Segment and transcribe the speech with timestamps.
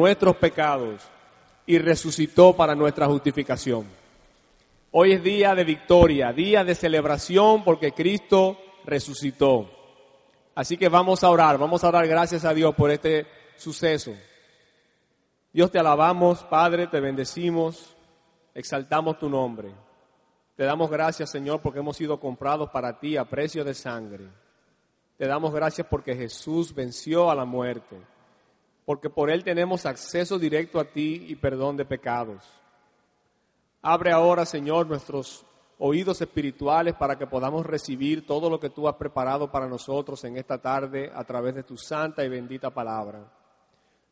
[0.00, 1.02] nuestros pecados
[1.66, 3.84] y resucitó para nuestra justificación.
[4.92, 9.70] Hoy es día de victoria, día de celebración porque Cristo resucitó.
[10.54, 13.26] Así que vamos a orar, vamos a dar gracias a Dios por este
[13.56, 14.12] suceso.
[15.52, 17.94] Dios te alabamos, Padre, te bendecimos,
[18.54, 19.68] exaltamos tu nombre.
[20.56, 24.28] Te damos gracias, Señor, porque hemos sido comprados para ti a precio de sangre.
[25.18, 27.98] Te damos gracias porque Jesús venció a la muerte,
[28.84, 32.44] porque por Él tenemos acceso directo a ti y perdón de pecados.
[33.82, 35.44] Abre ahora, Señor, nuestros
[35.78, 40.36] oídos espirituales para que podamos recibir todo lo que tú has preparado para nosotros en
[40.36, 43.24] esta tarde a través de tu santa y bendita palabra.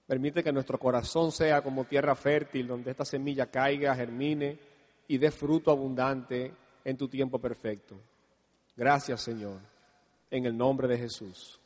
[0.07, 4.59] Permite que nuestro corazón sea como tierra fértil, donde esta semilla caiga, germine
[5.07, 6.51] y dé fruto abundante
[6.82, 7.96] en tu tiempo perfecto.
[8.74, 9.60] Gracias, Señor,
[10.30, 11.60] en el nombre de Jesús.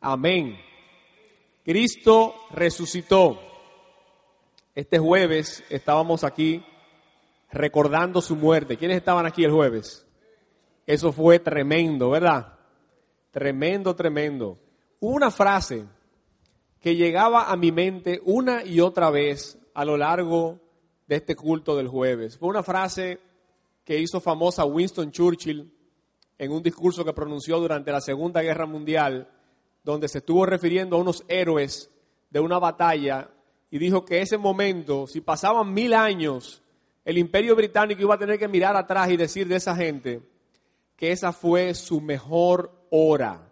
[0.00, 0.69] Amén.
[1.64, 3.40] Cristo resucitó.
[4.74, 6.64] Este jueves estábamos aquí
[7.52, 8.76] recordando su muerte.
[8.76, 10.06] ¿Quiénes estaban aquí el jueves?
[10.86, 12.58] Eso fue tremendo, ¿verdad?
[13.30, 14.58] Tremendo, tremendo.
[15.00, 15.84] Hubo una frase
[16.80, 20.60] que llegaba a mi mente una y otra vez a lo largo
[21.06, 22.38] de este culto del jueves.
[22.38, 23.18] Fue una frase
[23.84, 25.70] que hizo famosa Winston Churchill
[26.38, 29.28] en un discurso que pronunció durante la Segunda Guerra Mundial,
[29.82, 31.90] donde se estuvo refiriendo a unos héroes
[32.30, 33.30] de una batalla
[33.70, 36.62] y dijo que ese momento, si pasaban mil años
[37.04, 40.22] el imperio británico iba a tener que mirar atrás y decir de esa gente
[40.96, 43.50] que esa fue su mejor hora.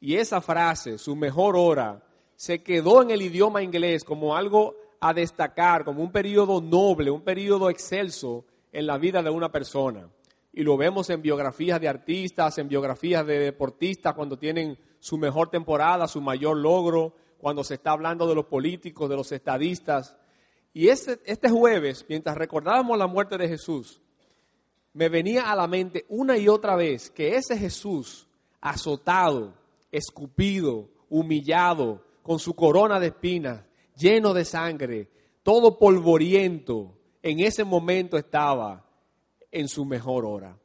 [0.00, 2.02] Y esa frase, su mejor hora,
[2.34, 7.20] se quedó en el idioma inglés como algo a destacar, como un periodo noble, un
[7.20, 10.08] periodo excelso en la vida de una persona.
[10.52, 15.50] Y lo vemos en biografías de artistas, en biografías de deportistas cuando tienen su mejor
[15.50, 20.16] temporada, su mayor logro, cuando se está hablando de los políticos, de los estadistas.
[20.72, 24.00] Y este, este jueves, mientras recordábamos la muerte de Jesús,
[24.92, 28.28] me venía a la mente una y otra vez que ese Jesús
[28.60, 29.54] azotado,
[29.90, 33.64] escupido, humillado, con su corona de espinas,
[33.96, 35.08] lleno de sangre,
[35.42, 38.84] todo polvoriento, en ese momento estaba
[39.50, 40.56] en su mejor hora.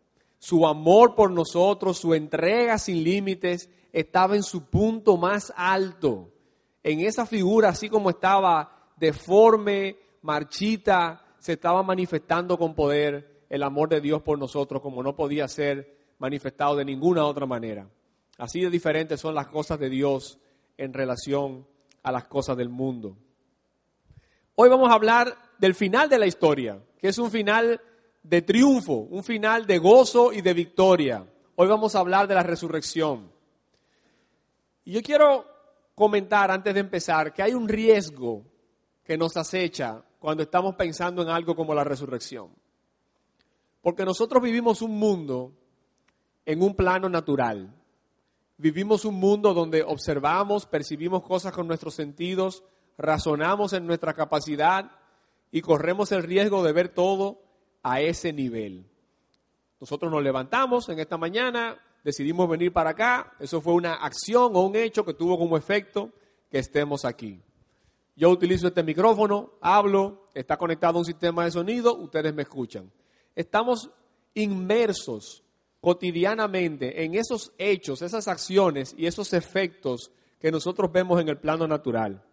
[0.45, 6.29] Su amor por nosotros, su entrega sin límites, estaba en su punto más alto.
[6.83, 13.89] En esa figura, así como estaba deforme, marchita, se estaba manifestando con poder el amor
[13.89, 17.89] de Dios por nosotros como no podía ser manifestado de ninguna otra manera.
[18.37, 20.37] Así de diferentes son las cosas de Dios
[20.77, 21.65] en relación
[22.03, 23.17] a las cosas del mundo.
[24.53, 27.81] Hoy vamos a hablar del final de la historia, que es un final
[28.27, 31.25] de triunfo, un final de gozo y de victoria.
[31.55, 33.31] Hoy vamos a hablar de la resurrección.
[34.83, 35.45] Y yo quiero
[35.93, 38.43] comentar antes de empezar que hay un riesgo
[39.03, 42.49] que nos acecha cuando estamos pensando en algo como la resurrección.
[43.81, 45.53] Porque nosotros vivimos un mundo
[46.45, 47.71] en un plano natural.
[48.57, 52.63] Vivimos un mundo donde observamos, percibimos cosas con nuestros sentidos,
[52.97, 54.91] razonamos en nuestra capacidad
[55.51, 57.44] y corremos el riesgo de ver todo
[57.85, 58.83] a ese nivel.
[59.79, 64.61] Nosotros nos levantamos en esta mañana, decidimos venir para acá, eso fue una acción o
[64.61, 66.09] un hecho que tuvo como efecto
[66.49, 67.39] que estemos aquí.
[68.15, 72.91] Yo utilizo este micrófono, hablo, está conectado a un sistema de sonido, ustedes me escuchan.
[73.35, 73.91] Estamos
[74.33, 75.43] inmersos
[75.79, 81.67] cotidianamente en esos hechos, esas acciones y esos efectos que nosotros vemos en el plano
[81.67, 82.23] natural.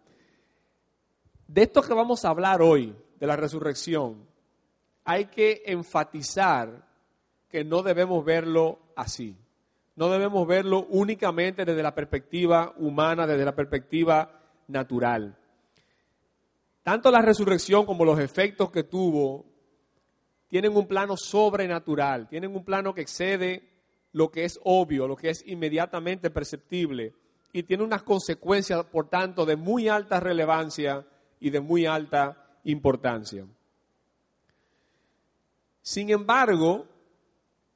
[1.47, 4.32] De esto que vamos a hablar hoy, de la resurrección,
[5.05, 6.87] hay que enfatizar
[7.49, 9.35] que no debemos verlo así.
[9.95, 15.37] No debemos verlo únicamente desde la perspectiva humana, desde la perspectiva natural.
[16.81, 19.45] Tanto la resurrección como los efectos que tuvo
[20.47, 23.69] tienen un plano sobrenatural, tienen un plano que excede
[24.13, 27.13] lo que es obvio, lo que es inmediatamente perceptible
[27.53, 31.05] y tiene unas consecuencias, por tanto, de muy alta relevancia
[31.39, 33.45] y de muy alta importancia.
[35.83, 36.87] Sin embargo,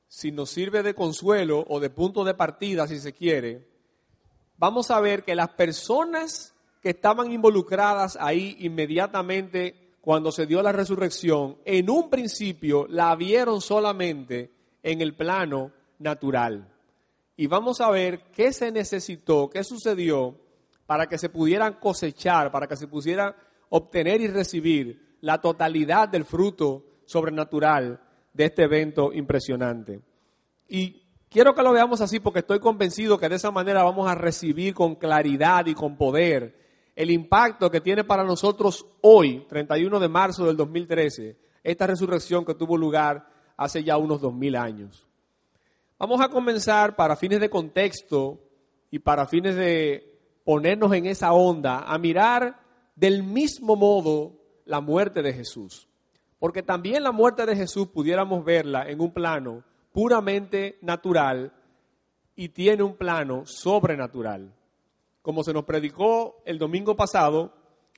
[0.07, 3.67] si nos sirve de consuelo o de punto de partida, si se quiere,
[4.57, 10.71] vamos a ver que las personas que estaban involucradas ahí inmediatamente cuando se dio la
[10.71, 16.73] resurrección, en un principio la vieron solamente en el plano natural.
[17.35, 20.39] Y vamos a ver qué se necesitó, qué sucedió
[20.85, 23.35] para que se pudieran cosechar, para que se pudiera
[23.67, 27.99] obtener y recibir la totalidad del fruto sobrenatural
[28.33, 30.01] de este evento impresionante.
[30.67, 34.13] Y quiero que lo veamos así porque estoy convencido que de esa manera vamos a
[34.13, 40.09] recibir con claridad y con poder el impacto que tiene para nosotros hoy, 31 de
[40.09, 45.07] marzo del 2013, esta resurrección que tuvo lugar hace ya unos 2000 años.
[45.99, 48.39] Vamos a comenzar para fines de contexto
[48.91, 52.59] y para fines de ponernos en esa onda, a mirar
[52.95, 54.33] del mismo modo
[54.65, 55.87] la muerte de Jesús.
[56.39, 61.53] Porque también la muerte de Jesús pudiéramos verla en un plano puramente natural
[62.35, 64.53] y tiene un plano sobrenatural.
[65.21, 67.51] Como se nos predicó el domingo pasado,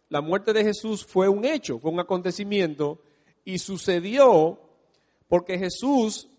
[0.08, 3.00] la muerte de Jesús fue un hecho, fue un acontecimiento
[3.44, 4.60] y sucedió
[5.28, 6.30] porque Jesús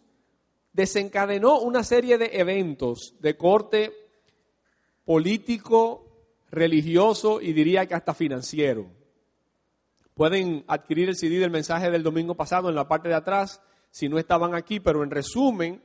[0.73, 3.93] desencadenó una serie de eventos de corte
[5.05, 6.07] político,
[6.51, 8.87] religioso y diría que hasta financiero.
[10.21, 14.07] Pueden adquirir el CD del mensaje del domingo pasado en la parte de atrás si
[14.07, 15.83] no estaban aquí, pero en resumen,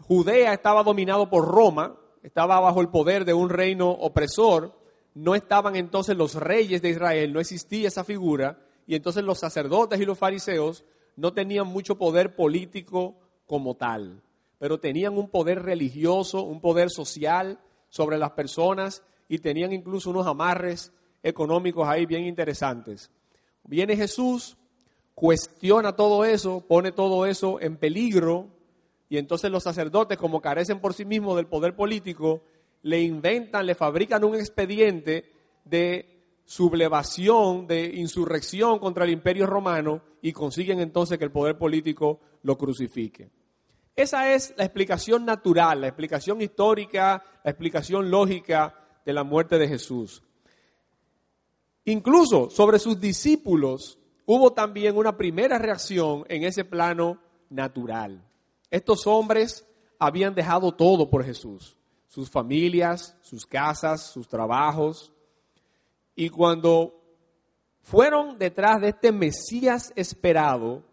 [0.00, 4.72] Judea estaba dominado por Roma, estaba bajo el poder de un reino opresor,
[5.12, 10.00] no estaban entonces los reyes de Israel, no existía esa figura, y entonces los sacerdotes
[10.00, 14.22] y los fariseos no tenían mucho poder político como tal,
[14.58, 17.60] pero tenían un poder religioso, un poder social
[17.90, 20.90] sobre las personas y tenían incluso unos amarres
[21.22, 23.10] económicos ahí bien interesantes.
[23.64, 24.56] Viene Jesús,
[25.14, 28.48] cuestiona todo eso, pone todo eso en peligro
[29.08, 32.42] y entonces los sacerdotes, como carecen por sí mismos del poder político,
[32.82, 35.32] le inventan, le fabrican un expediente
[35.64, 42.20] de sublevación, de insurrección contra el imperio romano y consiguen entonces que el poder político
[42.42, 43.30] lo crucifique.
[43.94, 48.74] Esa es la explicación natural, la explicación histórica, la explicación lógica
[49.04, 50.22] de la muerte de Jesús.
[51.88, 57.18] Incluso sobre sus discípulos hubo también una primera reacción en ese plano
[57.48, 58.22] natural.
[58.70, 59.66] Estos hombres
[59.98, 65.14] habían dejado todo por Jesús, sus familias, sus casas, sus trabajos.
[66.14, 67.00] Y cuando
[67.80, 70.84] fueron detrás de este Mesías esperado,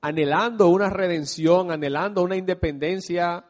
[0.00, 3.44] anhelando una redención, anhelando una independencia,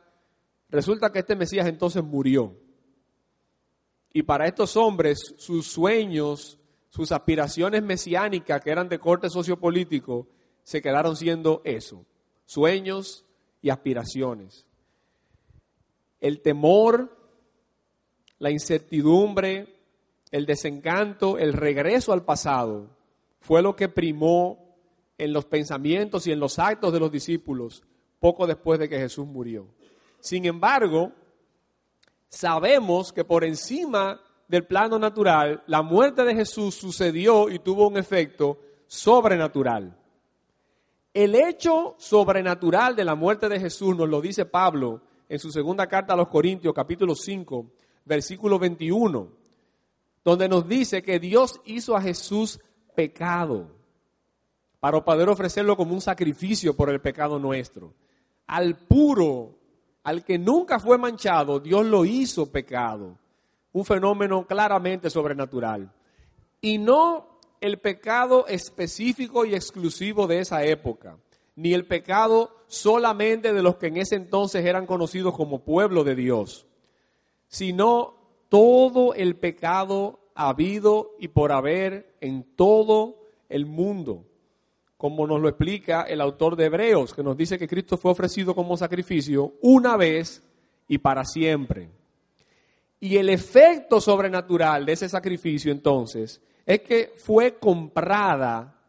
[0.69, 2.55] resulta que este Mesías entonces murió.
[4.13, 6.61] Y para estos hombres, sus sueños,
[6.95, 10.29] sus aspiraciones mesiánicas, que eran de corte sociopolítico,
[10.63, 12.07] se quedaron siendo eso,
[12.47, 13.25] sueños
[13.61, 14.65] y aspiraciones.
[16.21, 17.19] El temor,
[18.39, 19.75] la incertidumbre,
[20.31, 22.91] el desencanto, el regreso al pasado,
[23.41, 24.77] fue lo que primó
[25.19, 27.83] en los pensamientos y en los actos de los discípulos
[28.21, 29.67] poco después de que Jesús murió.
[30.21, 31.11] Sin embargo,
[32.29, 37.97] sabemos que por encima del plano natural, la muerte de Jesús sucedió y tuvo un
[37.97, 39.97] efecto sobrenatural.
[41.13, 45.87] El hecho sobrenatural de la muerte de Jesús nos lo dice Pablo en su segunda
[45.87, 47.67] carta a los Corintios, capítulo 5,
[48.05, 49.29] versículo 21,
[50.25, 52.61] donde nos dice que Dios hizo a Jesús
[52.95, 53.71] pecado
[54.81, 57.95] para poder ofrecerlo como un sacrificio por el pecado nuestro.
[58.47, 59.59] Al puro,
[60.03, 63.17] al que nunca fue manchado, Dios lo hizo pecado
[63.75, 65.93] un fenómeno claramente sobrenatural.
[66.63, 71.19] Y no el pecado específico y exclusivo de esa época,
[71.57, 76.15] ni el pecado solamente de los que en ese entonces eran conocidos como pueblo de
[76.15, 76.67] Dios,
[77.49, 78.15] sino
[78.49, 84.25] todo el pecado habido y por haber en todo el mundo,
[84.97, 88.55] como nos lo explica el autor de Hebreos, que nos dice que Cristo fue ofrecido
[88.55, 90.43] como sacrificio una vez
[90.87, 92.04] y para siempre.
[93.05, 98.81] Y el efecto sobrenatural de ese sacrificio entonces es que fue comprada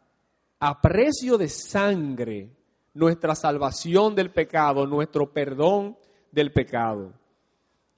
[0.58, 2.48] a precio de sangre
[2.94, 5.98] nuestra salvación del pecado, nuestro perdón
[6.32, 7.12] del pecado.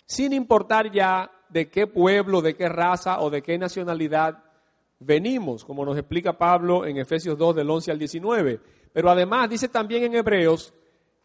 [0.06, 4.42] Sin importar ya de qué pueblo, de qué raza o de qué nacionalidad
[4.98, 8.60] venimos, como nos explica Pablo en Efesios 2 del 11 al 19.
[8.92, 10.75] Pero además dice también en Hebreos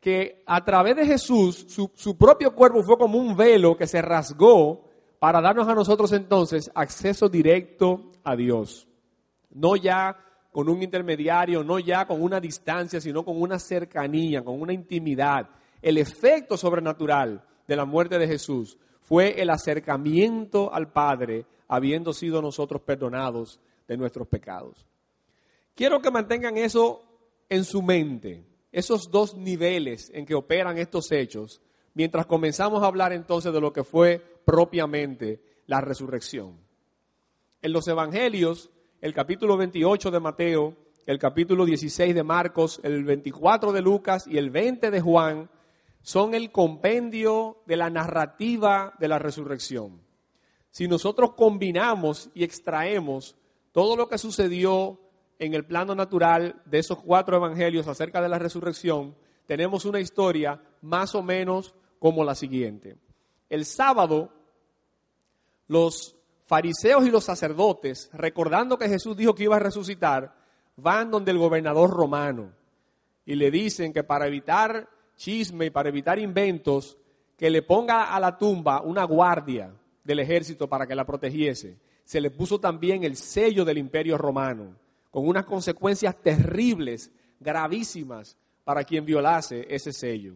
[0.03, 4.83] que a través de Jesús su, propio cuerpo fue como un velo que se rasgó
[5.17, 8.85] para darnos a nosotros entonces acceso directo a Dios.
[9.51, 10.19] No ya
[10.51, 15.49] con un intermediario, no ya con una distancia, sino con una cercanía, con una intimidad.
[15.81, 22.41] El efecto sobrenatural de la muerte de Jesús fue el acercamiento al Padre, habiendo sido
[22.41, 24.85] nosotros perdonados de nuestros pecados.
[25.73, 27.03] Quiero que mantengan eso
[27.47, 31.61] en su mente esos dos niveles en que operan estos hechos,
[31.93, 36.57] mientras comenzamos a hablar entonces de lo que fue propiamente la resurrección.
[37.61, 40.75] En los evangelios, el capítulo 28 de Mateo,
[41.05, 45.49] el capítulo 16 de Marcos, el 24 de Lucas y el 20 de Juan,
[46.01, 50.01] son el compendio de la narrativa de la resurrección.
[50.71, 53.35] si nosotros combinamos y extraemos
[53.71, 54.99] todo lo que sucedió
[55.43, 60.61] en el plano natural de esos cuatro evangelios acerca de la resurrección, tenemos una historia
[60.81, 62.95] más o menos como la siguiente.
[63.49, 64.31] El sábado,
[65.67, 70.33] los fariseos y los sacerdotes, recordando que Jesús dijo que iba a resucitar,
[70.77, 72.51] van donde el gobernador romano
[73.25, 76.97] y le dicen que para evitar chisme y para evitar inventos,
[77.37, 79.73] que le ponga a la tumba una guardia
[80.03, 81.77] del ejército para que la protegiese.
[82.03, 84.75] Se le puso también el sello del imperio romano,
[85.13, 90.33] con unas consecuencias terribles, gravísimas, para quien violase ese sello.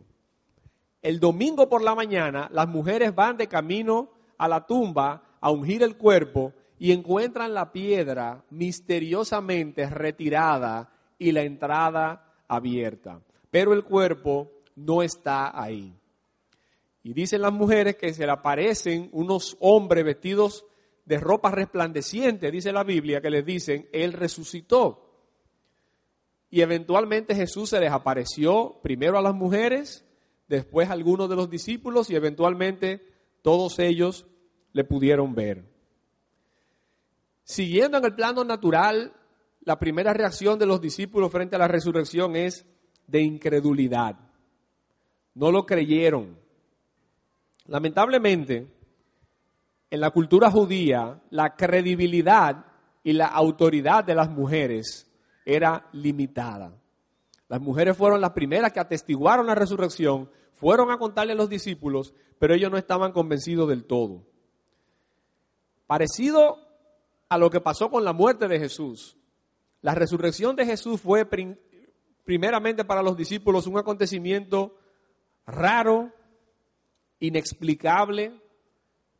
[1.01, 5.81] El domingo por la mañana, las mujeres van de camino a la tumba a ungir
[5.81, 13.19] el cuerpo y encuentran la piedra misteriosamente retirada y la entrada abierta.
[13.49, 15.91] Pero el cuerpo no está ahí.
[17.01, 20.67] Y dicen las mujeres que se le aparecen unos hombres vestidos
[21.07, 25.05] de ropa resplandeciente, dice la Biblia, que les dicen, Él resucitó.
[26.49, 30.05] Y eventualmente Jesús se les apareció primero a las mujeres,
[30.49, 33.07] después a algunos de los discípulos y eventualmente
[33.41, 34.27] todos ellos
[34.73, 35.63] le pudieron ver.
[37.43, 39.13] Siguiendo en el plano natural,
[39.61, 42.65] la primera reacción de los discípulos frente a la resurrección es
[43.07, 44.19] de incredulidad.
[45.35, 46.37] No lo creyeron.
[47.65, 48.67] Lamentablemente,
[49.89, 52.65] en la cultura judía, la credibilidad
[53.03, 55.09] y la autoridad de las mujeres
[55.45, 56.73] era limitada.
[57.47, 62.13] Las mujeres fueron las primeras que atestiguaron la resurrección, fueron a contarle a los discípulos,
[62.39, 64.25] pero ellos no estaban convencidos del todo.
[65.85, 66.57] Parecido
[67.29, 69.17] a lo que pasó con la muerte de Jesús,
[69.81, 71.25] la resurrección de Jesús fue
[72.25, 74.75] primeramente para los discípulos un acontecimiento
[75.45, 76.11] raro,
[77.19, 78.41] inexplicable,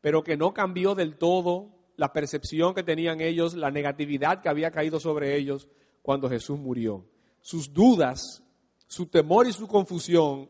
[0.08, 4.72] pero que no cambió del todo la percepción que tenían ellos, la negatividad que había
[4.72, 5.68] caído sobre ellos
[6.02, 7.04] cuando Jesús murió.
[7.42, 8.42] Sus dudas,
[8.88, 10.50] su temor y su confusión,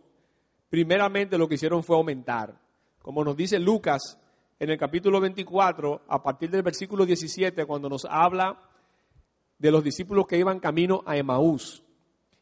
[0.70, 2.56] primeramente lo que hicieron fue aumentar.
[3.02, 4.20] Como nos dice Lucas
[4.60, 8.62] en el capítulo 24, a partir del versículo 17, cuando nos habla
[9.58, 11.84] de los discípulos que iban camino a Emaús.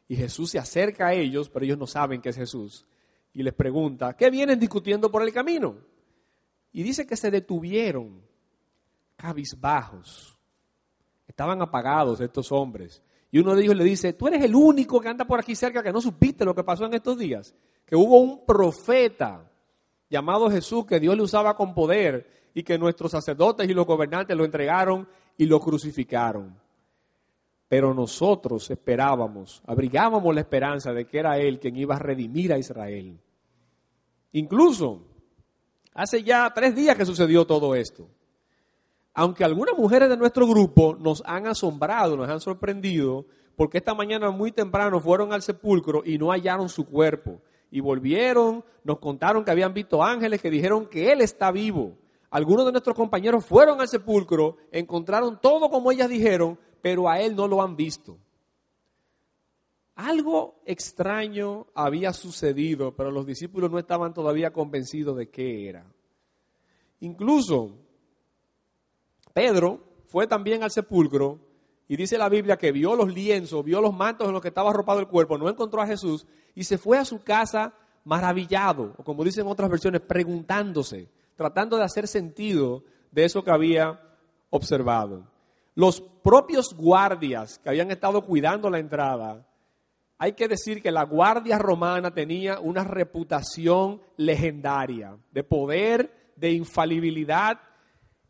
[0.06, 2.84] Y Jesús se acerca a ellos, pero ellos no saben que es Jesús.
[3.32, 5.95] Y les pregunta, ¿qué vienen discutiendo por el camino?
[6.76, 8.20] Y dice que se detuvieron
[9.16, 10.38] cabizbajos.
[11.26, 13.02] Estaban apagados estos hombres.
[13.30, 15.82] Y uno de ellos le dice, tú eres el único que anda por aquí cerca
[15.82, 17.54] que no supiste lo que pasó en estos días.
[17.86, 19.50] Que hubo un profeta
[20.10, 24.36] llamado Jesús que Dios le usaba con poder y que nuestros sacerdotes y los gobernantes
[24.36, 26.58] lo entregaron y lo crucificaron.
[27.68, 32.58] Pero nosotros esperábamos, abrigábamos la esperanza de que era Él quien iba a redimir a
[32.58, 33.18] Israel.
[34.32, 35.15] Incluso
[35.96, 38.06] Hace ya tres días que sucedió todo esto.
[39.14, 43.24] Aunque algunas mujeres de nuestro grupo nos han asombrado, nos han sorprendido,
[43.56, 47.40] porque esta mañana muy temprano fueron al sepulcro y no hallaron su cuerpo.
[47.70, 51.96] Y volvieron, nos contaron que habían visto ángeles que dijeron que Él está vivo.
[52.28, 57.34] Algunos de nuestros compañeros fueron al sepulcro, encontraron todo como ellas dijeron, pero a Él
[57.34, 58.18] no lo han visto.
[59.96, 65.86] Algo extraño había sucedido, pero los discípulos no estaban todavía convencidos de qué era.
[67.00, 67.78] Incluso
[69.32, 71.40] Pedro fue también al sepulcro
[71.88, 74.68] y dice la Biblia que vio los lienzos, vio los mantos en los que estaba
[74.68, 77.72] arropado el cuerpo, no encontró a Jesús y se fue a su casa
[78.04, 83.98] maravillado, o como dicen otras versiones, preguntándose, tratando de hacer sentido de eso que había
[84.50, 85.26] observado.
[85.74, 89.46] Los propios guardias que habían estado cuidando la entrada
[90.18, 97.60] hay que decir que la Guardia Romana tenía una reputación legendaria de poder, de infalibilidad.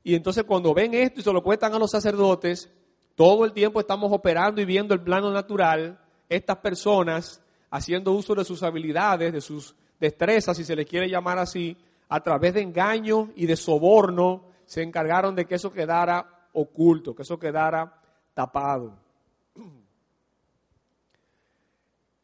[0.02, 2.70] Y entonces cuando ven esto y se lo cuentan a los sacerdotes,
[3.14, 7.40] todo el tiempo estamos operando y viendo el plano natural, estas personas
[7.70, 11.76] haciendo uso de sus habilidades, de sus destrezas, si se les quiere llamar así,
[12.08, 17.22] a través de engaño y de soborno, se encargaron de que eso quedara oculto, que
[17.22, 18.00] eso quedara
[18.34, 19.05] tapado.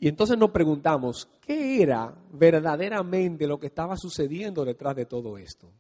[0.03, 5.71] Y entonces nos preguntamos, ¿qué era verdaderamente lo que estaba sucediendo detrás de todo esto?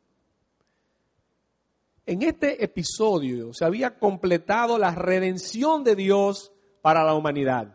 [2.06, 6.52] En este episodio se había completado la redención de Dios
[6.82, 7.74] para la humanidad.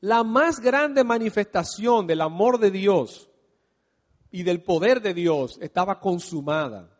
[0.00, 3.30] La más grande manifestación del amor de Dios
[4.32, 6.98] y del poder de Dios estaba consumada.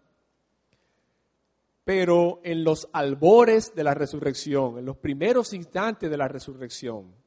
[1.83, 7.21] Pero en los albores de la resurrección, en los primeros instantes de la resurrección,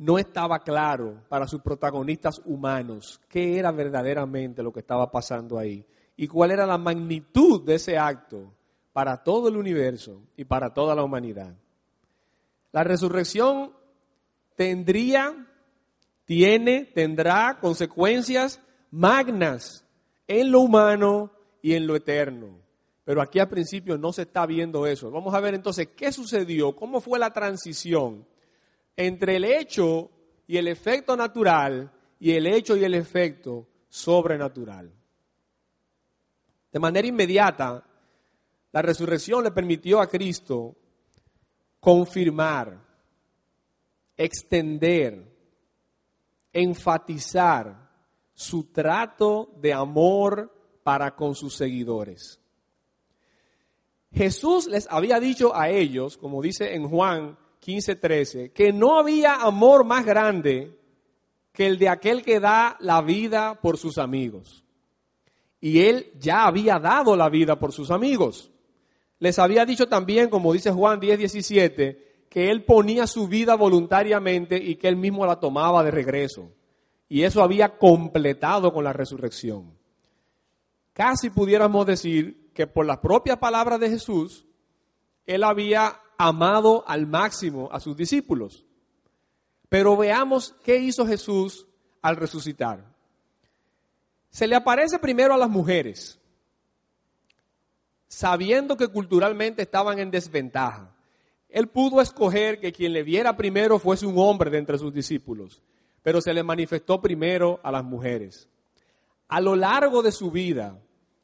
[0.00, 5.84] no estaba claro para sus protagonistas humanos qué era verdaderamente lo que estaba pasando ahí
[6.16, 8.50] y cuál era la magnitud de ese acto
[8.94, 11.54] para todo el universo y para toda la humanidad.
[12.72, 13.72] La resurrección
[14.56, 15.46] tendría,
[16.24, 18.58] tiene, tendrá consecuencias
[18.90, 19.84] magnas
[20.26, 21.30] en lo humano
[21.60, 22.58] y en lo eterno.
[23.04, 25.10] Pero aquí al principio no se está viendo eso.
[25.10, 28.24] Vamos a ver entonces qué sucedió, cómo fue la transición
[28.96, 30.10] entre el hecho
[30.46, 34.92] y el efecto natural y el hecho y el efecto sobrenatural.
[36.72, 37.84] De manera inmediata,
[38.72, 40.76] la resurrección le permitió a Cristo
[41.80, 42.78] confirmar,
[44.16, 45.24] extender,
[46.52, 47.90] enfatizar
[48.34, 52.40] su trato de amor para con sus seguidores.
[54.12, 59.84] Jesús les había dicho a ellos, como dice en Juan 15:13, que no había amor
[59.84, 60.76] más grande
[61.52, 64.64] que el de aquel que da la vida por sus amigos.
[65.60, 68.50] Y él ya había dado la vida por sus amigos.
[69.18, 74.76] Les había dicho también, como dice Juan 10:17, que él ponía su vida voluntariamente y
[74.76, 76.50] que él mismo la tomaba de regreso.
[77.08, 79.76] Y eso había completado con la resurrección.
[80.92, 84.46] Casi pudiéramos decir que por las propias palabras de Jesús,
[85.26, 88.66] él había amado al máximo a sus discípulos.
[89.70, 91.66] Pero veamos qué hizo Jesús
[92.02, 92.84] al resucitar.
[94.28, 96.18] Se le aparece primero a las mujeres
[98.06, 100.94] sabiendo que culturalmente estaban en desventaja.
[101.48, 105.62] Él pudo escoger que quien le viera primero fuese un hombre de entre sus discípulos,
[106.02, 108.48] pero se le manifestó primero a las mujeres.
[109.28, 110.76] A lo largo de su vida,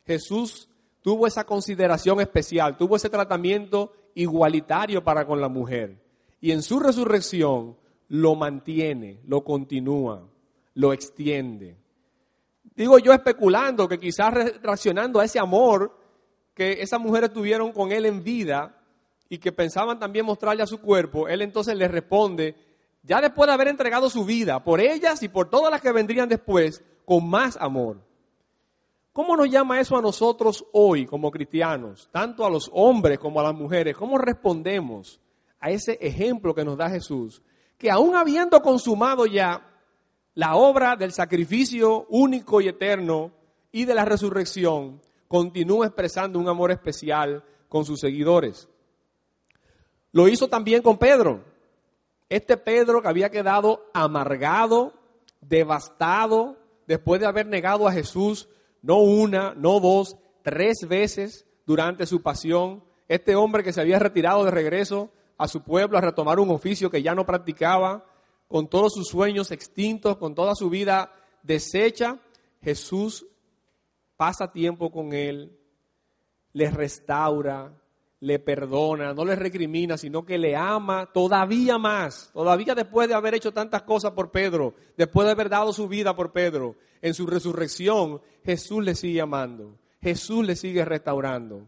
[0.06, 0.68] Jesús
[1.02, 5.96] tuvo esa consideración especial, tuvo ese tratamiento igualitario para con la mujer.
[6.40, 7.76] Y en su resurrección
[8.08, 10.26] lo mantiene, lo continúa,
[10.74, 11.76] lo extiende.
[12.74, 15.96] Digo yo especulando que quizás reaccionando a ese amor
[16.54, 18.82] que esas mujeres tuvieron con él en vida
[19.28, 22.54] y que pensaban también mostrarle a su cuerpo, él entonces les responde,
[23.02, 26.28] ya después de haber entregado su vida por ellas y por todas las que vendrían
[26.28, 28.05] después, con más amor.
[29.16, 33.44] ¿Cómo nos llama eso a nosotros hoy como cristianos, tanto a los hombres como a
[33.44, 33.96] las mujeres?
[33.96, 35.22] ¿Cómo respondemos
[35.58, 37.40] a ese ejemplo que nos da Jesús?
[37.78, 39.66] Que aún habiendo consumado ya
[40.34, 43.32] la obra del sacrificio único y eterno
[43.72, 48.68] y de la resurrección, continúa expresando un amor especial con sus seguidores.
[50.12, 51.42] Lo hizo también con Pedro.
[52.28, 54.92] Este Pedro que había quedado amargado,
[55.40, 58.50] devastado, después de haber negado a Jesús
[58.86, 62.84] no una, no dos, tres veces durante su pasión.
[63.08, 66.88] Este hombre que se había retirado de regreso a su pueblo a retomar un oficio
[66.88, 68.06] que ya no practicaba,
[68.46, 72.20] con todos sus sueños extintos, con toda su vida deshecha,
[72.62, 73.26] Jesús
[74.16, 75.58] pasa tiempo con él,
[76.52, 77.72] le restaura,
[78.20, 83.34] le perdona, no le recrimina, sino que le ama todavía más, todavía después de haber
[83.34, 87.26] hecho tantas cosas por Pedro, después de haber dado su vida por Pedro, en su
[87.26, 91.66] resurrección, Jesús le sigue amando, Jesús le sigue restaurando.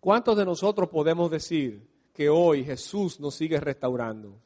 [0.00, 4.38] ¿Cuántos de nosotros podemos decir que hoy Jesús nos sigue restaurando?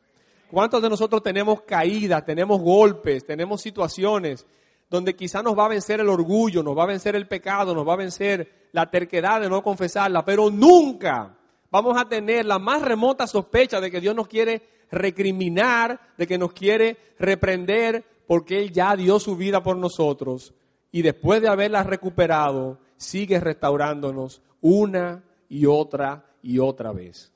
[0.51, 4.47] ¿Cuántos de nosotros tenemos caídas, tenemos golpes, tenemos situaciones
[4.91, 7.89] donde quizá nos va a vencer el orgullo, nos va a vencer el pecado, nos
[7.89, 11.35] va a vencer la terquedad de no confesarla, pero nunca
[11.71, 14.61] vamos a tener la más remota sospecha de que Dios nos quiere
[14.91, 20.55] recriminar, de que nos quiere reprender, porque Él ya dio su vida por nosotros
[20.91, 27.33] y después de haberla recuperado, sigue restaurándonos una y otra y otra vez.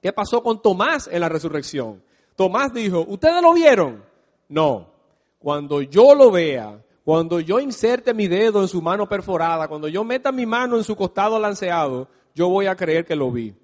[0.00, 2.02] ¿Qué pasó con Tomás en la resurrección?
[2.36, 4.04] Tomás dijo, ¿ustedes lo vieron?
[4.48, 4.92] No,
[5.38, 10.04] cuando yo lo vea, cuando yo inserte mi dedo en su mano perforada, cuando yo
[10.04, 13.54] meta mi mano en su costado lanceado, yo voy a creer que lo vi.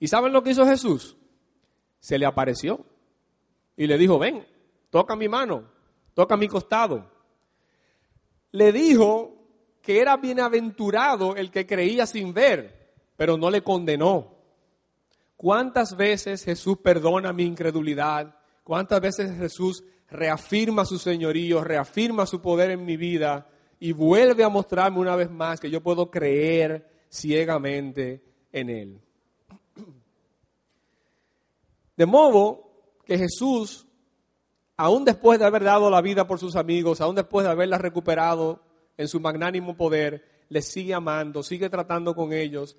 [0.00, 1.16] ¿Y saben lo que hizo Jesús?
[2.00, 2.84] Se le apareció
[3.76, 4.44] y le dijo, ven,
[4.92, 5.64] toca mi mano,
[6.12, 7.10] toca mi costado.
[8.50, 9.32] Le dijo
[9.80, 14.36] que era bienaventurado el que creía sin ver, pero no le condenó.
[15.36, 18.36] ¿Cuántas veces Jesús perdona mi incredulidad?
[18.62, 23.48] ¿Cuántas veces Jesús reafirma su señorío, reafirma su poder en mi vida
[23.80, 29.00] y vuelve a mostrarme una vez más que yo puedo creer ciegamente en Él.
[31.96, 32.70] De modo
[33.04, 33.86] que Jesús,
[34.82, 38.60] aún después de haber dado la vida por sus amigos, aún después de haberla recuperado
[38.96, 42.76] en su magnánimo poder, les sigue amando, sigue tratando con ellos.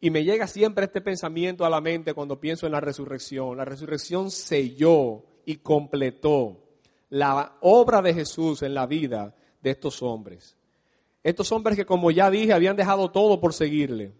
[0.00, 3.58] Y me llega siempre este pensamiento a la mente cuando pienso en la resurrección.
[3.58, 6.64] La resurrección selló y completó
[7.10, 10.56] la obra de Jesús en la vida de estos hombres.
[11.22, 14.14] Estos hombres que, como ya dije, habían dejado todo por seguirle.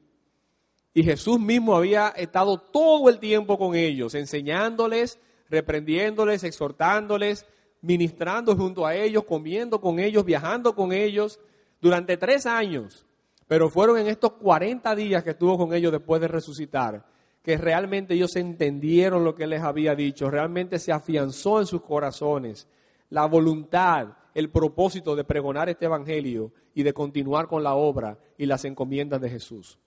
[0.93, 5.19] Y Jesús mismo había estado todo el tiempo con ellos, enseñándoles,
[5.51, 7.45] reprendiéndoles, exhortándoles,
[7.83, 11.41] ministrando junto a ellos, comiendo con ellos, viajando con ellos,
[11.81, 13.07] durante tres años.
[13.47, 17.05] Pero fueron en estos 40 días que estuvo con ellos después de resucitar,
[17.43, 22.69] que realmente ellos entendieron lo que les había dicho, realmente se afianzó en sus corazones
[23.09, 28.47] la voluntad, el propósito de pregonar este Evangelio y de continuar con la obra y
[28.47, 29.79] las encomiendas de Jesús.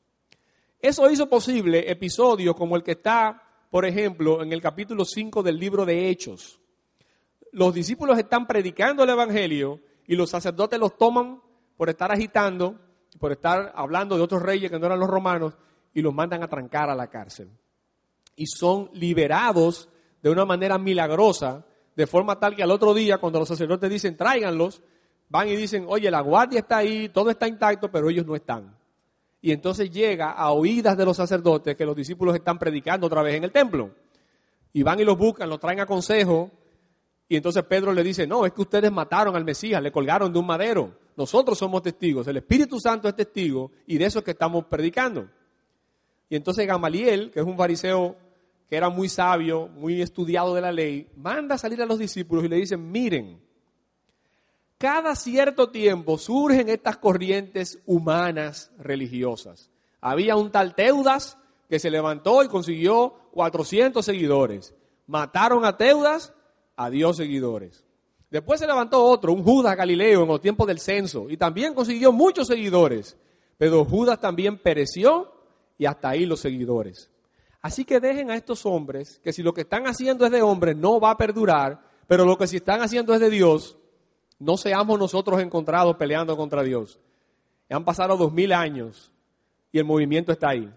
[0.80, 3.43] Eso hizo posible episodios como el que está,
[3.74, 6.60] por ejemplo, en el capítulo 5 del libro de Hechos.
[7.52, 11.42] Los discípulos están predicando el Evangelio y los sacerdotes los toman
[11.76, 12.80] por estar agitando,
[13.18, 15.56] por estar hablando de otros reyes que no eran los romanos,
[15.92, 17.50] y los mandan a trancar a la cárcel.
[18.36, 19.90] Y son liberados
[20.22, 24.16] de una manera milagrosa, de forma tal que al otro día, cuando los sacerdotes dicen
[24.16, 24.84] tráiganlos,
[25.30, 28.78] van y dicen, oye, la guardia está ahí, todo está intacto, pero ellos no están.
[29.44, 33.36] Y entonces llega a oídas de los sacerdotes que los discípulos están predicando otra vez
[33.36, 33.92] en el templo.
[34.72, 36.50] Y van y los buscan, los traen a consejo.
[37.28, 40.40] Y entonces Pedro le dice, no, es que ustedes mataron al Mesías, le colgaron de
[40.40, 40.98] un madero.
[41.18, 45.28] Nosotros somos testigos, el Espíritu Santo es testigo y de eso es que estamos predicando.
[46.30, 48.16] Y entonces Gamaliel, que es un fariseo
[48.70, 52.46] que era muy sabio, muy estudiado de la ley, manda a salir a los discípulos
[52.46, 53.42] y le dice, miren,
[54.84, 59.72] cada cierto tiempo surgen estas corrientes humanas religiosas.
[60.02, 61.38] Había un tal Teudas
[61.70, 64.76] que se levantó y consiguió 400 seguidores.
[65.08, 66.34] Mataron a Teudas,
[66.76, 67.86] a Dios seguidores.
[68.30, 72.12] Después se levantó otro, un Judas Galileo en los tiempos del censo, y también consiguió
[72.12, 73.16] muchos seguidores.
[73.58, 75.32] Pero Judas también pereció
[75.78, 77.10] y hasta ahí los seguidores.
[77.62, 80.76] Así que dejen a estos hombres, que si lo que están haciendo es de hombres,
[80.76, 83.78] no va a perdurar, pero lo que si están haciendo es de Dios,
[84.40, 87.00] no seamos nosotros encontrados peleando contra Dios.
[87.70, 89.12] Han pasado dos mil años
[89.72, 90.70] y el movimiento está ahí.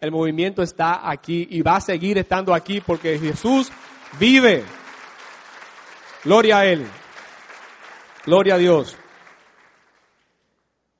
[0.00, 3.70] El movimiento está aquí y va a seguir estando aquí porque Jesús
[4.18, 4.64] vive.
[6.24, 6.86] Gloria a Él.
[8.24, 8.96] Gloria a Dios.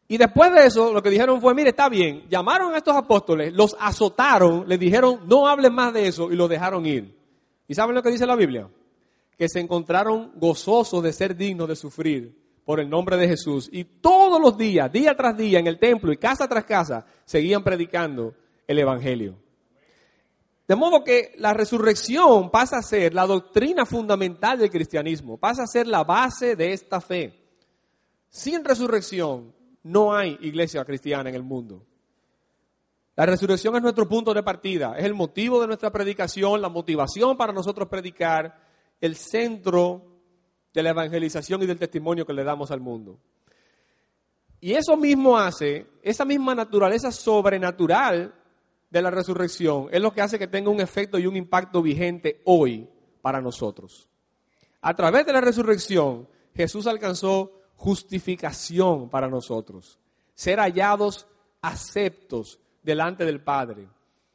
[0.08, 3.52] Y después de eso, lo que dijeron fue, mire, está bien, llamaron a estos apóstoles,
[3.52, 7.16] los azotaron, les dijeron, no hablen más de eso y los dejaron ir.
[7.68, 8.68] ¿Y saben lo que dice la Biblia?
[9.40, 13.70] Que se encontraron gozosos de ser dignos de sufrir por el nombre de Jesús.
[13.72, 17.64] Y todos los días, día tras día, en el templo y casa tras casa, seguían
[17.64, 18.34] predicando
[18.66, 19.38] el Evangelio.
[20.68, 25.66] De modo que la resurrección pasa a ser la doctrina fundamental del cristianismo, pasa a
[25.66, 27.32] ser la base de esta fe.
[28.28, 31.86] Sin resurrección, no hay iglesia cristiana en el mundo.
[33.16, 37.38] La resurrección es nuestro punto de partida, es el motivo de nuestra predicación, la motivación
[37.38, 38.68] para nosotros predicar,
[39.00, 40.04] el centro
[40.72, 43.18] de la evangelización y del testimonio que le damos al mundo.
[44.60, 48.34] Y eso mismo hace, esa misma naturaleza sobrenatural
[48.90, 52.42] de la resurrección, es lo que hace que tenga un efecto y un impacto vigente
[52.44, 52.88] hoy
[53.22, 54.08] para nosotros.
[54.82, 59.98] A través de la resurrección, Jesús alcanzó justificación para nosotros,
[60.34, 61.26] ser hallados
[61.62, 63.88] aceptos delante del Padre.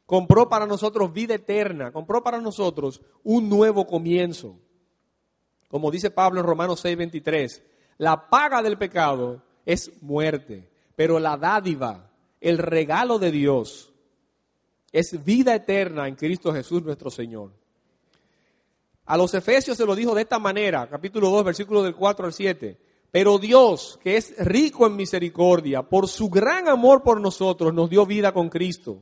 [0.06, 4.56] Compró para nosotros vida eterna, compró para nosotros un nuevo comienzo.
[5.68, 7.60] Como dice Pablo en Romanos 6:23,
[7.98, 12.08] la paga del pecado es muerte, pero la dádiva,
[12.40, 13.92] el regalo de Dios,
[14.92, 17.50] es vida eterna en Cristo Jesús nuestro Señor.
[19.06, 22.32] A los Efesios se lo dijo de esta manera, capítulo 2, versículo del 4 al
[22.32, 22.78] 7.
[23.10, 28.04] Pero Dios, que es rico en misericordia, por su gran amor por nosotros, nos dio
[28.04, 29.00] vida con Cristo,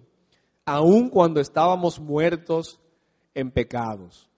[0.64, 2.80] aun cuando estábamos muertos
[3.34, 4.28] en pecados.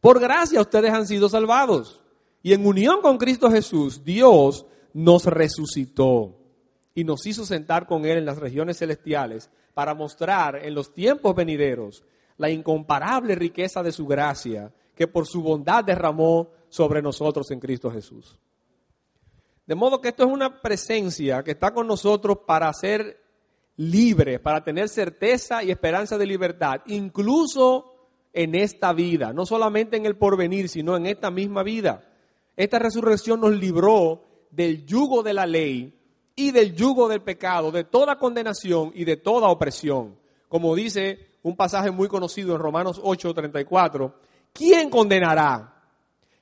[0.00, 2.00] Por gracia ustedes han sido salvados.
[2.42, 6.36] Y en unión con Cristo Jesús, Dios nos resucitó
[6.94, 11.34] y nos hizo sentar con Él en las regiones celestiales para mostrar en los tiempos
[11.34, 12.04] venideros
[12.36, 17.90] la incomparable riqueza de su gracia que por su bondad derramó sobre nosotros en Cristo
[17.90, 18.38] Jesús.
[19.66, 23.20] De modo que esto es una presencia que está con nosotros para ser
[23.78, 27.94] libre, para tener certeza y esperanza de libertad, incluso
[28.32, 32.04] en esta vida, no solamente en el porvenir, sino en esta misma vida.
[32.56, 35.94] Esta resurrección nos libró del yugo de la ley
[36.34, 40.16] y del yugo del pecado, de toda condenación y de toda opresión.
[40.48, 44.12] Como dice un pasaje muy conocido en Romanos 8:34,
[44.52, 45.84] ¿quién condenará?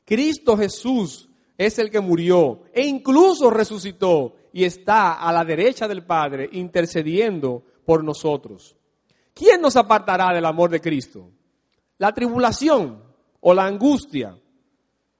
[0.06, 6.06] Cristo Jesús es el que murió e incluso resucitó y está a la derecha del
[6.06, 8.74] Padre intercediendo por nosotros.
[9.34, 11.30] ¿Quién nos apartará del amor de Cristo?
[11.98, 13.04] La tribulación,
[13.40, 14.34] o la angustia,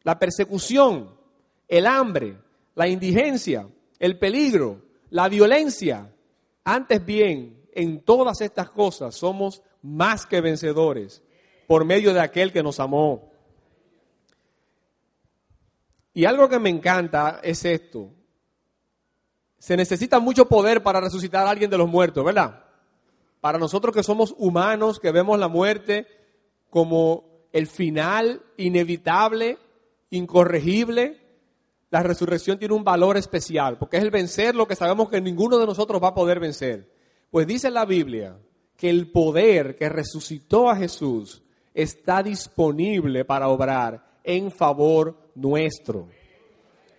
[0.04, 1.14] la persecución,
[1.68, 2.38] el hambre,
[2.76, 3.68] la indigencia,
[3.98, 6.10] el peligro, la violencia.
[6.64, 11.22] Antes bien, en todas estas cosas somos más que vencedores
[11.66, 13.30] por medio de aquel que nos amó.
[16.14, 18.15] Y algo que me encanta es esto.
[19.58, 22.64] Se necesita mucho poder para resucitar a alguien de los muertos, ¿verdad?
[23.40, 26.06] Para nosotros que somos humanos, que vemos la muerte
[26.70, 29.58] como el final inevitable,
[30.10, 31.20] incorregible,
[31.90, 35.58] la resurrección tiene un valor especial, porque es el vencer lo que sabemos que ninguno
[35.58, 36.92] de nosotros va a poder vencer.
[37.30, 38.36] Pues dice la Biblia
[38.76, 41.42] que el poder que resucitó a Jesús
[41.72, 46.08] está disponible para obrar en favor nuestro.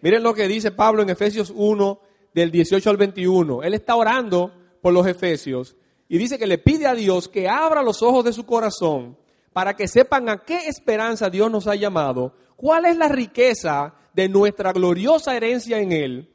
[0.01, 1.99] Miren lo que dice Pablo en Efesios 1,
[2.37, 3.63] del 18 al 21.
[3.63, 5.75] Él está orando por los Efesios
[6.07, 9.17] y dice que le pide a Dios que abra los ojos de su corazón
[9.53, 14.29] para que sepan a qué esperanza Dios nos ha llamado, cuál es la riqueza de
[14.29, 16.29] nuestra gloriosa herencia en Él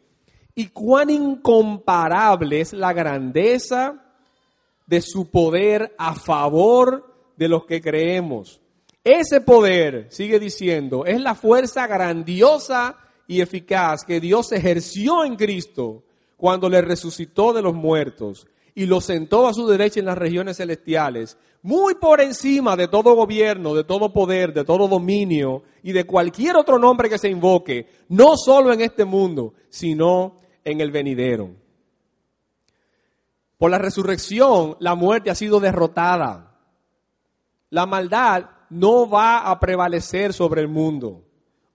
[0.57, 4.03] y cuán incomparable es la grandeza
[4.85, 8.61] de su poder a favor de los que creemos.
[9.05, 16.05] Ese poder, sigue diciendo, es la fuerza grandiosa y eficaz que Dios ejerció en Cristo
[16.37, 20.57] cuando le resucitó de los muertos y lo sentó a su derecha en las regiones
[20.57, 26.05] celestiales, muy por encima de todo gobierno, de todo poder, de todo dominio y de
[26.05, 31.51] cualquier otro nombre que se invoque, no solo en este mundo, sino en el venidero.
[33.59, 36.59] Por la resurrección, la muerte ha sido derrotada.
[37.71, 41.23] La maldad no va a prevalecer sobre el mundo.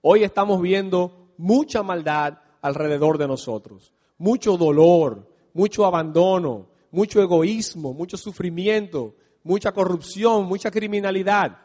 [0.02, 8.16] Hoy estamos viendo mucha maldad alrededor de nosotros, mucho dolor, mucho abandono, mucho egoísmo, mucho
[8.16, 11.58] sufrimiento, mucha corrupción, mucha criminalidad.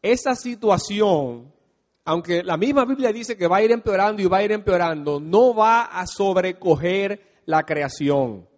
[0.00, 1.52] Esa situación,
[2.04, 5.20] aunque la misma Biblia dice que va a ir empeorando y va a ir empeorando,
[5.20, 8.48] no va a sobrecoger la creación.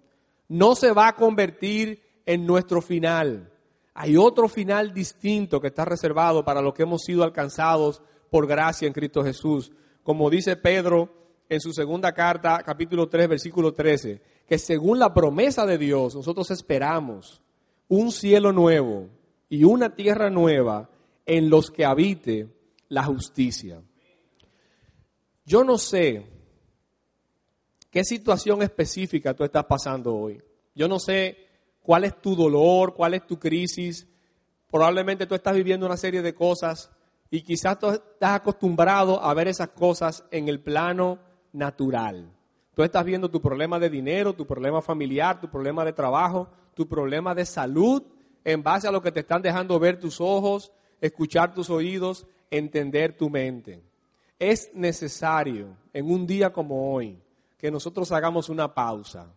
[0.49, 3.51] No se va a convertir en nuestro final.
[3.95, 8.87] Hay otro final distinto que está reservado para los que hemos sido alcanzados por gracia
[8.87, 9.73] en Cristo Jesús.
[10.03, 11.09] Como dice Pedro
[11.49, 16.51] en su segunda carta, capítulo 3, versículo 13 que según la promesa de Dios nosotros
[16.51, 17.41] esperamos
[17.89, 19.09] un cielo nuevo
[19.49, 20.91] y una tierra nueva
[21.27, 22.49] en los que habite
[22.89, 23.83] la justicia.
[25.45, 26.27] Yo no sé
[27.91, 30.43] qué situación específica tú estás pasando hoy.
[30.75, 31.37] Yo no sé
[31.83, 34.07] cuál es tu dolor, cuál es tu crisis.
[34.71, 36.91] Probablemente tú estás viviendo una serie de cosas
[37.33, 41.19] y quizás tú estás acostumbrado a ver esas cosas en el plano
[41.55, 42.31] natural.
[42.75, 46.87] Tú estás viendo tu problema de dinero, tu problema familiar, tu problema de trabajo, tu
[46.87, 48.03] problema de salud,
[48.45, 53.17] en base a lo que te están dejando ver tus ojos, escuchar tus oídos, entender
[53.17, 53.83] tu mente.
[54.39, 57.19] Es necesario en un día como hoy
[57.57, 59.33] que nosotros hagamos una pausa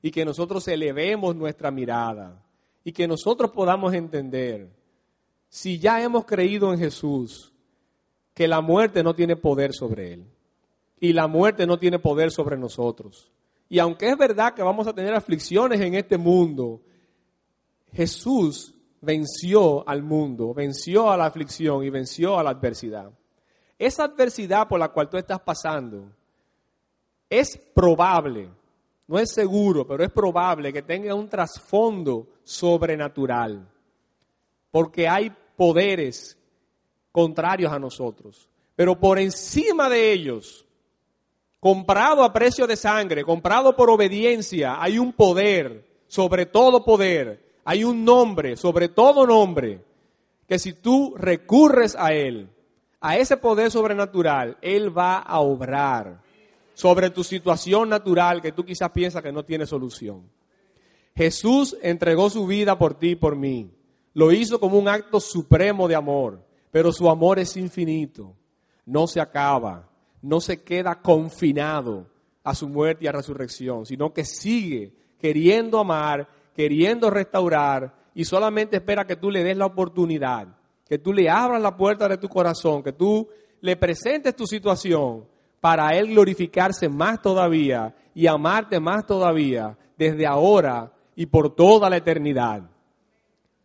[0.00, 2.42] y que nosotros elevemos nuestra mirada
[2.84, 4.70] y que nosotros podamos entender,
[5.54, 7.52] si ya hemos creído en Jesús,
[8.34, 10.26] que la muerte no tiene poder sobre él
[10.98, 13.30] y la muerte no tiene poder sobre nosotros.
[13.68, 16.82] Y aunque es verdad que vamos a tener aflicciones en este mundo,
[17.92, 23.12] Jesús venció al mundo, venció a la aflicción y venció a la adversidad.
[23.78, 26.10] Esa adversidad por la cual tú estás pasando
[27.30, 28.50] es probable,
[29.06, 33.68] no es seguro, pero es probable que tenga un trasfondo sobrenatural,
[34.72, 36.36] porque hay poderes
[37.12, 38.48] contrarios a nosotros.
[38.76, 40.64] Pero por encima de ellos
[41.60, 47.84] comprado a precio de sangre, comprado por obediencia, hay un poder sobre todo poder, hay
[47.84, 49.80] un nombre sobre todo nombre,
[50.46, 52.48] que si tú recurres a Él,
[53.00, 56.20] a ese poder sobrenatural, Él va a obrar
[56.74, 60.22] sobre tu situación natural que tú quizás piensas que no tiene solución.
[61.16, 63.70] Jesús entregó su vida por ti y por mí.
[64.14, 68.34] Lo hizo como un acto supremo de amor, pero su amor es infinito,
[68.86, 69.90] no se acaba
[70.24, 72.06] no se queda confinado
[72.42, 78.76] a su muerte y a resurrección, sino que sigue queriendo amar, queriendo restaurar y solamente
[78.76, 80.48] espera que tú le des la oportunidad,
[80.88, 83.28] que tú le abras la puerta de tu corazón, que tú
[83.60, 85.26] le presentes tu situación
[85.60, 91.98] para Él glorificarse más todavía y amarte más todavía desde ahora y por toda la
[91.98, 92.62] eternidad.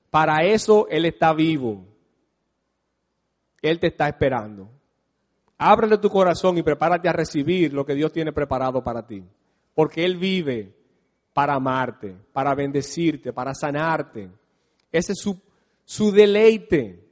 [0.09, 1.85] Para eso Él está vivo.
[3.61, 4.69] Él te está esperando.
[5.57, 9.23] Ábrele tu corazón y prepárate a recibir lo que Dios tiene preparado para ti.
[9.73, 10.73] Porque Él vive
[11.33, 14.29] para amarte, para bendecirte, para sanarte.
[14.91, 15.39] Ese es su,
[15.83, 17.05] su deleite.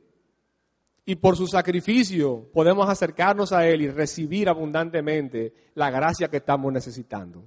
[1.06, 6.72] y por su sacrificio podemos acercarnos a Él y recibir abundantemente la gracia que estamos
[6.74, 7.44] necesitando.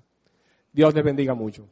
[0.73, 1.69] Dios les bendiga mucho.